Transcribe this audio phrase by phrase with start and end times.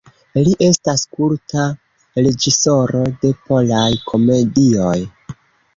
[0.45, 1.67] Li estas kulta
[2.29, 4.99] reĝisoro de polaj komedioj.